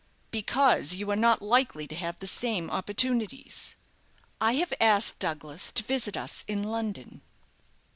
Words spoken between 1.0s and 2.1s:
are not likely to